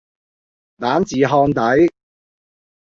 [0.79, 1.93] 蛋治烘底